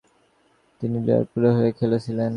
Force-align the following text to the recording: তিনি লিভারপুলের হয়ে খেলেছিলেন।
তিনি 0.81 0.97
লিভারপুলের 1.05 1.53
হয়ে 1.57 1.71
খেলেছিলেন। 1.71 2.29